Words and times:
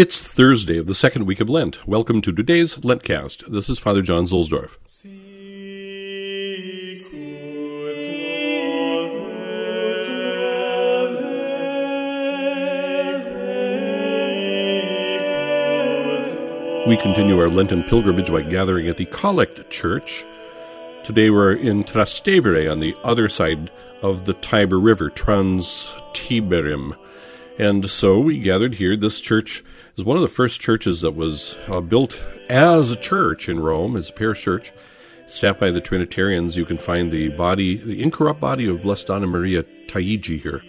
It's 0.00 0.22
Thursday 0.22 0.78
of 0.78 0.86
the 0.86 0.94
second 0.94 1.26
week 1.26 1.40
of 1.40 1.50
Lent. 1.50 1.86
Welcome 1.86 2.22
to 2.22 2.32
today's 2.32 2.76
Lentcast. 2.76 3.46
This 3.52 3.68
is 3.68 3.78
Father 3.78 4.00
John 4.00 4.24
Zuhlsdorf. 4.24 4.78
We 16.88 16.96
continue 16.96 17.38
our 17.38 17.50
Lenten 17.50 17.82
pilgrimage 17.82 18.30
by 18.30 18.40
gathering 18.40 18.88
at 18.88 18.96
the 18.96 19.04
Collect 19.04 19.68
Church. 19.68 20.24
Today 21.04 21.28
we're 21.28 21.52
in 21.52 21.84
Trastevere 21.84 22.72
on 22.72 22.80
the 22.80 22.96
other 23.04 23.28
side 23.28 23.70
of 24.00 24.24
the 24.24 24.32
Tiber 24.32 24.80
River, 24.80 25.10
Trans 25.10 25.94
Tiberim. 26.14 26.96
And 27.58 27.90
so 27.90 28.18
we 28.18 28.38
gathered 28.38 28.74
here. 28.74 28.96
This 28.96 29.20
church 29.20 29.62
is 29.96 30.04
one 30.04 30.16
of 30.16 30.22
the 30.22 30.28
first 30.28 30.60
churches 30.60 31.02
that 31.02 31.14
was 31.14 31.56
uh, 31.68 31.80
built 31.80 32.22
as 32.48 32.90
a 32.90 32.96
church 32.96 33.48
in 33.48 33.60
Rome, 33.60 33.96
as 33.96 34.10
a 34.10 34.12
parish 34.12 34.42
church. 34.42 34.72
Staffed 35.28 35.60
by 35.60 35.70
the 35.70 35.80
Trinitarians, 35.80 36.56
you 36.56 36.64
can 36.64 36.78
find 36.78 37.12
the 37.12 37.28
body, 37.28 37.76
the 37.76 38.02
incorrupt 38.02 38.40
body 38.40 38.66
of 38.66 38.82
Blessed 38.82 39.10
Anna 39.10 39.26
Maria 39.26 39.62
Taigi 39.86 40.40
here. 40.40 40.62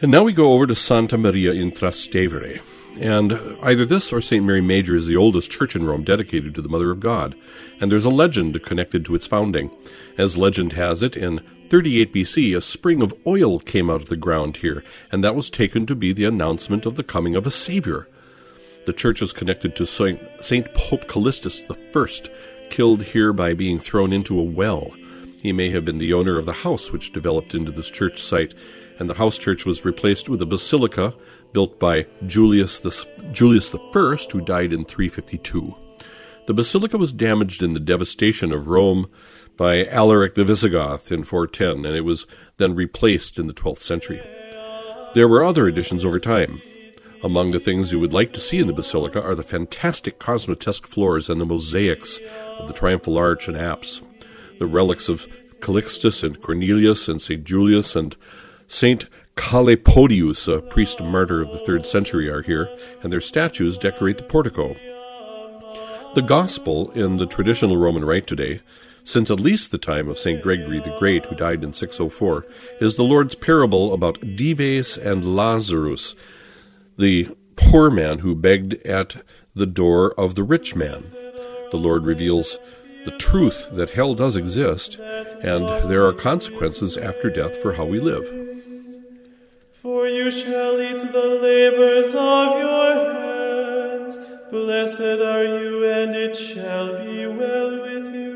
And 0.00 0.10
now 0.10 0.24
we 0.24 0.32
go 0.32 0.52
over 0.52 0.66
to 0.66 0.74
Santa 0.74 1.16
Maria 1.16 1.52
in 1.52 1.70
Trastevere. 1.70 2.60
And 3.00 3.56
either 3.62 3.86
this 3.86 4.12
or 4.12 4.20
St. 4.20 4.44
Mary 4.44 4.60
Major 4.60 4.94
is 4.94 5.06
the 5.06 5.16
oldest 5.16 5.50
church 5.50 5.74
in 5.74 5.84
Rome 5.84 6.04
dedicated 6.04 6.54
to 6.54 6.62
the 6.62 6.68
Mother 6.68 6.90
of 6.90 7.00
God. 7.00 7.34
And 7.80 7.90
there's 7.90 8.04
a 8.04 8.10
legend 8.10 8.62
connected 8.62 9.04
to 9.06 9.14
its 9.14 9.26
founding. 9.26 9.70
As 10.18 10.36
legend 10.36 10.74
has 10.74 11.02
it, 11.02 11.16
in 11.16 11.40
38 11.70 12.12
BC, 12.12 12.56
a 12.56 12.60
spring 12.60 13.00
of 13.00 13.14
oil 13.26 13.58
came 13.58 13.88
out 13.88 14.02
of 14.02 14.08
the 14.08 14.16
ground 14.16 14.58
here, 14.58 14.84
and 15.10 15.24
that 15.24 15.34
was 15.34 15.48
taken 15.48 15.86
to 15.86 15.94
be 15.94 16.12
the 16.12 16.26
announcement 16.26 16.84
of 16.84 16.96
the 16.96 17.02
coming 17.02 17.34
of 17.34 17.46
a 17.46 17.50
Savior. 17.50 18.08
The 18.84 18.92
church 18.92 19.22
is 19.22 19.32
connected 19.32 19.74
to 19.76 19.86
Saint 19.86 20.74
Pope 20.74 21.06
Callistus 21.08 21.64
I, 21.70 22.68
killed 22.68 23.02
here 23.04 23.32
by 23.32 23.54
being 23.54 23.78
thrown 23.78 24.12
into 24.12 24.38
a 24.38 24.44
well. 24.44 24.92
He 25.42 25.52
may 25.52 25.70
have 25.70 25.84
been 25.84 25.98
the 25.98 26.12
owner 26.12 26.38
of 26.38 26.46
the 26.46 26.52
house 26.52 26.92
which 26.92 27.12
developed 27.12 27.52
into 27.52 27.72
this 27.72 27.90
church 27.90 28.22
site, 28.22 28.54
and 29.00 29.10
the 29.10 29.16
house 29.16 29.36
church 29.36 29.66
was 29.66 29.84
replaced 29.84 30.28
with 30.28 30.40
a 30.40 30.46
basilica 30.46 31.14
built 31.52 31.80
by 31.80 32.06
Julius, 32.24 32.78
the, 32.78 33.06
Julius 33.32 33.74
I, 33.74 34.16
who 34.30 34.40
died 34.40 34.72
in 34.72 34.84
352. 34.84 35.74
The 36.46 36.54
basilica 36.54 36.96
was 36.96 37.10
damaged 37.10 37.60
in 37.60 37.72
the 37.72 37.80
devastation 37.80 38.52
of 38.52 38.68
Rome 38.68 39.10
by 39.56 39.84
Alaric 39.86 40.36
the 40.36 40.44
Visigoth 40.44 41.10
in 41.10 41.24
410, 41.24 41.86
and 41.86 41.96
it 41.96 42.04
was 42.04 42.24
then 42.58 42.76
replaced 42.76 43.36
in 43.36 43.48
the 43.48 43.52
12th 43.52 43.78
century. 43.78 44.22
There 45.16 45.26
were 45.26 45.42
other 45.42 45.66
additions 45.66 46.06
over 46.06 46.20
time. 46.20 46.62
Among 47.24 47.50
the 47.50 47.58
things 47.58 47.90
you 47.90 47.98
would 47.98 48.12
like 48.12 48.32
to 48.34 48.40
see 48.40 48.60
in 48.60 48.68
the 48.68 48.72
basilica 48.72 49.20
are 49.20 49.34
the 49.34 49.42
fantastic 49.42 50.20
Cosmatesque 50.20 50.86
floors 50.86 51.28
and 51.28 51.40
the 51.40 51.46
mosaics 51.46 52.20
of 52.60 52.68
the 52.68 52.74
triumphal 52.74 53.18
arch 53.18 53.48
and 53.48 53.56
apse, 53.56 54.02
the 54.58 54.66
relics 54.66 55.08
of 55.08 55.26
Calixtus 55.60 56.22
and 56.22 56.40
Cornelius 56.40 57.08
and 57.08 57.20
St. 57.20 57.44
Julius 57.44 57.94
and 57.96 58.16
St. 58.66 59.08
Calepodius, 59.36 60.48
a 60.48 60.60
priest 60.60 61.00
martyr 61.00 61.40
of 61.40 61.50
the 61.52 61.58
third 61.58 61.86
century, 61.86 62.28
are 62.28 62.42
here, 62.42 62.68
and 63.02 63.12
their 63.12 63.20
statues 63.20 63.78
decorate 63.78 64.18
the 64.18 64.24
portico. 64.24 64.76
The 66.14 66.22
Gospel, 66.22 66.90
in 66.90 67.16
the 67.16 67.26
traditional 67.26 67.78
Roman 67.78 68.04
Rite 68.04 68.26
today, 68.26 68.60
since 69.04 69.30
at 69.30 69.40
least 69.40 69.70
the 69.70 69.78
time 69.78 70.08
of 70.08 70.18
St. 70.18 70.42
Gregory 70.42 70.80
the 70.80 70.94
Great, 70.98 71.26
who 71.26 71.34
died 71.34 71.64
in 71.64 71.72
604, 71.72 72.46
is 72.80 72.96
the 72.96 73.02
Lord's 73.02 73.34
parable 73.34 73.92
about 73.94 74.36
Dives 74.36 74.96
and 74.96 75.34
Lazarus, 75.34 76.14
the 76.98 77.28
poor 77.56 77.90
man 77.90 78.20
who 78.20 78.34
begged 78.34 78.74
at 78.86 79.16
the 79.54 79.66
door 79.66 80.12
of 80.18 80.34
the 80.34 80.42
rich 80.42 80.76
man. 80.76 81.02
The 81.70 81.78
Lord 81.78 82.04
reveals 82.04 82.58
the 83.04 83.16
truth 83.18 83.68
that 83.72 83.90
hell 83.90 84.14
does 84.14 84.36
exist, 84.36 84.98
and 84.98 85.68
there 85.90 86.06
are 86.06 86.12
consequences 86.12 86.96
after 86.96 87.30
death 87.30 87.56
for 87.56 87.72
how 87.74 87.84
we 87.84 87.98
live. 87.98 88.26
For 89.82 90.06
you 90.06 90.30
shall 90.30 90.80
eat 90.80 90.98
the 90.98 91.38
labors 91.42 92.14
of 92.14 92.58
your 92.58 92.94
hands. 93.12 94.18
Blessed 94.50 95.00
are 95.00 95.44
you, 95.44 95.84
and 95.90 96.14
it 96.14 96.36
shall 96.36 96.98
be 97.04 97.26
well 97.26 97.80
with 97.82 98.14
you. 98.14 98.32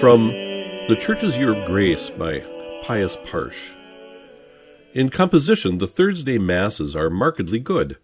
From 0.00 0.47
The 0.88 0.96
Church's 0.96 1.36
Year 1.36 1.50
of 1.50 1.66
Grace 1.66 2.08
by 2.08 2.40
Pius 2.82 3.14
Parsch. 3.16 3.74
In 4.94 5.10
composition, 5.10 5.76
the 5.76 5.86
Thursday 5.86 6.38
Masses 6.38 6.96
are 6.96 7.10
markedly 7.10 7.58
good. 7.58 7.98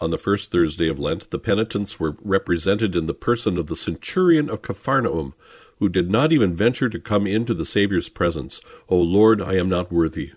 On 0.00 0.10
the 0.10 0.18
first 0.18 0.52
Thursday 0.52 0.88
of 0.88 1.00
Lent, 1.00 1.32
the 1.32 1.40
penitents 1.40 1.98
were 1.98 2.16
represented 2.22 2.94
in 2.94 3.06
the 3.06 3.12
person 3.12 3.58
of 3.58 3.66
the 3.66 3.74
centurion 3.74 4.48
of 4.48 4.62
Capharnaum, 4.62 5.34
who 5.80 5.88
did 5.88 6.12
not 6.12 6.32
even 6.32 6.54
venture 6.54 6.88
to 6.88 7.00
come 7.00 7.26
into 7.26 7.54
the 7.54 7.64
Saviour's 7.64 8.08
presence. 8.08 8.60
O 8.88 8.96
Lord, 8.96 9.42
I 9.42 9.54
am 9.54 9.68
not 9.68 9.90
worthy. 9.90 10.30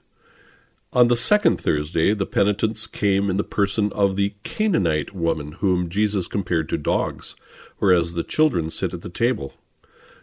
On 0.94 1.08
the 1.08 1.16
second 1.16 1.62
Thursday, 1.62 2.16
the 2.16 2.26
penitents 2.26 2.88
came 2.88 3.30
in 3.30 3.38
the 3.38 3.44
person 3.44 3.94
of 3.94 4.16
the 4.16 4.34
Canaanite 4.42 5.14
woman, 5.14 5.52
whom 5.52 5.88
Jesus 5.88 6.26
compared 6.26 6.68
to 6.70 6.80
dogs, 6.80 7.36
whereas 7.78 8.16
the 8.16 8.24
children 8.24 8.72
sit 8.72 8.96
at 8.96 9.02
the 9.02 9.10
table. 9.10 9.54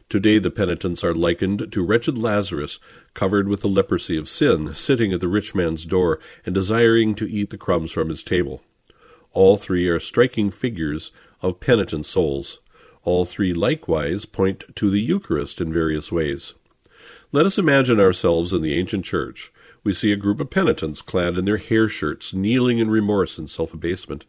Today 0.09 0.39
the 0.39 0.51
penitents 0.51 1.05
are 1.05 1.13
likened 1.13 1.71
to 1.71 1.85
wretched 1.85 2.17
Lazarus, 2.17 2.79
covered 3.13 3.47
with 3.47 3.61
the 3.61 3.69
leprosy 3.69 4.17
of 4.17 4.27
sin, 4.27 4.73
sitting 4.73 5.13
at 5.13 5.21
the 5.21 5.29
rich 5.29 5.55
man's 5.55 5.85
door 5.85 6.19
and 6.47 6.55
desiring 6.55 7.15
to 7.17 7.31
eat 7.31 7.51
the 7.51 7.59
crumbs 7.59 7.93
from 7.93 8.09
his 8.09 8.23
table. 8.23 8.63
All 9.33 9.59
three 9.59 9.87
are 9.87 10.01
striking 10.01 10.51
figures 10.51 11.13
of 11.43 11.61
penitent 11.61 12.07
souls. 12.07 12.61
All 13.05 13.27
three 13.27 13.53
likewise 13.53 14.25
point 14.25 14.65
to 14.77 14.89
the 14.89 15.01
Eucharist 15.01 15.61
in 15.61 15.75
various 15.75 16.11
ways. 16.11 16.55
Let 17.31 17.45
us 17.45 17.59
imagine 17.59 18.01
ourselves 18.01 18.55
in 18.55 18.63
the 18.63 18.79
ancient 18.79 19.05
church. 19.05 19.53
We 19.85 19.93
see 19.93 20.11
a 20.11 20.17
group 20.17 20.41
of 20.41 20.49
penitents 20.49 21.03
clad 21.03 21.37
in 21.37 21.45
their 21.45 21.59
hair 21.59 21.87
shirts, 21.87 22.33
kneeling 22.33 22.79
in 22.79 22.89
remorse 22.91 23.37
and 23.37 23.49
self 23.49 23.75
abasement. 23.75 24.25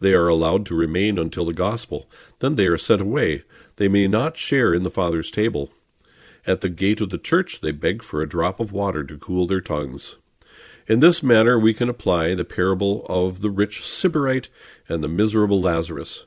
They 0.00 0.14
are 0.14 0.26
allowed 0.26 0.66
to 0.66 0.74
remain 0.74 1.16
until 1.16 1.44
the 1.44 1.52
gospel. 1.52 2.10
Then 2.40 2.56
they 2.56 2.66
are 2.66 2.76
sent 2.76 3.00
away. 3.00 3.44
They 3.76 3.88
may 3.88 4.06
not 4.06 4.36
share 4.36 4.74
in 4.74 4.82
the 4.82 4.90
Father's 4.90 5.30
table. 5.30 5.70
At 6.46 6.60
the 6.60 6.68
gate 6.68 7.00
of 7.00 7.10
the 7.10 7.18
church 7.18 7.60
they 7.60 7.72
beg 7.72 8.02
for 8.02 8.20
a 8.20 8.28
drop 8.28 8.60
of 8.60 8.72
water 8.72 9.04
to 9.04 9.18
cool 9.18 9.46
their 9.46 9.60
tongues. 9.60 10.16
In 10.88 11.00
this 11.00 11.22
manner 11.22 11.58
we 11.58 11.72
can 11.72 11.88
apply 11.88 12.34
the 12.34 12.44
parable 12.44 13.06
of 13.08 13.40
the 13.40 13.50
rich 13.50 13.82
Sybarite 13.82 14.48
and 14.88 15.02
the 15.02 15.08
miserable 15.08 15.60
Lazarus. 15.60 16.26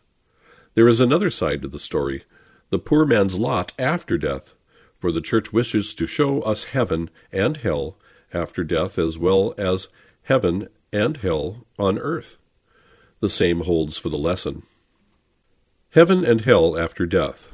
There 0.73 0.88
is 0.88 1.00
another 1.00 1.29
side 1.29 1.61
to 1.61 1.67
the 1.67 1.79
story, 1.79 2.23
the 2.69 2.79
poor 2.79 3.06
man's 3.06 3.35
lot 3.35 3.73
after 3.77 4.17
death, 4.17 4.53
for 4.97 5.12
the 5.12 5.22
Church 5.22 5.53
wishes 5.53 5.94
to 5.95 6.07
show 6.07 6.41
us 6.41 6.66
heaven 6.66 7.09
and 7.31 7.57
hell 7.57 7.97
after 8.33 8.63
death 8.63 8.97
as 8.97 9.17
well 9.17 9.53
as 9.57 9.88
heaven 10.23 10.69
and 10.91 11.17
hell 11.17 11.66
on 11.77 12.00
earth. 12.00 12.38
The 13.19 13.29
same 13.29 13.62
holds 13.62 13.97
for 13.97 14.09
the 14.09 14.17
lesson. 14.17 14.63
Heaven 15.95 16.25
and 16.25 16.41
hell 16.41 16.78
after 16.78 17.06
death. 17.06 17.53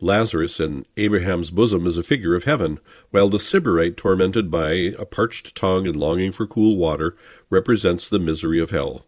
Lazarus 0.00 0.60
in 0.60 0.86
Abraham's 0.96 1.50
bosom 1.50 1.86
is 1.86 1.98
a 1.98 2.02
figure 2.02 2.34
of 2.34 2.44
heaven, 2.44 2.80
while 3.10 3.28
the 3.28 3.36
Sybarite, 3.36 3.98
tormented 3.98 4.50
by 4.50 4.94
a 4.98 5.04
parched 5.04 5.54
tongue 5.54 5.86
and 5.86 5.94
longing 5.94 6.32
for 6.32 6.46
cool 6.46 6.78
water, 6.78 7.18
represents 7.50 8.08
the 8.08 8.18
misery 8.18 8.58
of 8.58 8.70
hell. 8.70 9.04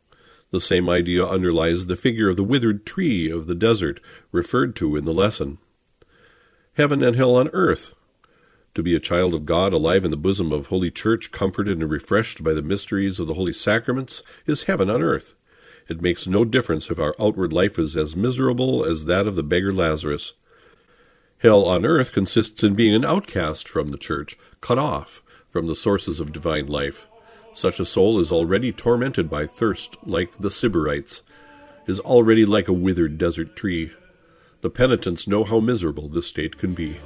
The 0.51 0.61
same 0.61 0.87
idea 0.87 1.25
underlies 1.25 1.87
the 1.87 1.97
figure 1.97 2.29
of 2.29 2.37
the 2.37 2.45
withered 2.45 2.85
tree 2.85 3.31
of 3.31 3.47
the 3.47 3.55
desert 3.55 4.03
referred 4.33 4.77
to 4.77 4.97
in 4.97 5.07
the 5.07 5.15
lesson. 5.15 5.57
Heaven 6.75 7.03
and 7.03 7.17
hell 7.17 7.37
on 7.37 7.49
earth. 7.55 7.95
To 8.75 8.83
be 8.83 8.95
a 8.95 9.01
child 9.01 9.33
of 9.33 9.47
God, 9.47 9.73
alive 9.73 10.05
in 10.05 10.11
the 10.11 10.17
bosom 10.19 10.53
of 10.53 10.67
Holy 10.67 10.91
Church, 10.91 11.31
comforted 11.31 11.81
and 11.81 11.91
refreshed 11.91 12.45
by 12.45 12.53
the 12.53 12.61
mysteries 12.61 13.19
of 13.19 13.29
the 13.29 13.35
holy 13.35 13.55
sacraments, 13.55 14.23
is 14.45 14.65
heaven 14.65 14.91
on 14.91 15.01
earth. 15.01 15.33
It 15.89 16.03
makes 16.03 16.27
no 16.27 16.45
difference 16.45 16.91
if 16.91 16.99
our 16.99 17.15
outward 17.19 17.53
life 17.53 17.79
is 17.79 17.97
as 17.97 18.15
miserable 18.15 18.85
as 18.85 19.07
that 19.07 19.27
of 19.27 19.37
the 19.37 19.43
beggar 19.43 19.73
Lazarus. 19.73 20.35
Hell 21.39 21.65
on 21.65 21.87
earth 21.87 22.13
consists 22.13 22.63
in 22.63 22.75
being 22.75 22.95
an 22.95 23.05
outcast 23.05 23.69
from 23.69 23.91
the 23.91 23.99
church, 23.99 24.37
cut 24.61 24.77
off 24.77 25.23
from 25.49 25.67
the 25.67 25.77
sources 25.77 26.21
of 26.21 26.33
divine 26.33 26.67
life. 26.67 27.07
Such 27.55 27.81
a 27.81 27.87
soul 27.87 28.21
is 28.21 28.31
already 28.31 28.71
tormented 28.71 29.31
by 29.31 29.47
thirst, 29.47 29.97
like 30.05 30.37
the 30.39 30.51
Sybarites, 30.51 31.23
is 31.87 32.01
already 32.01 32.45
like 32.45 32.69
a 32.69 32.73
withered 32.73 33.17
desert 33.17 33.57
tree. 33.57 33.93
The 34.61 34.71
penitents 34.71 35.27
know 35.27 35.45
how 35.45 35.61
miserable 35.61 36.09
this 36.09 36.27
state 36.27 36.59
can 36.59 36.75
be. 36.75 37.01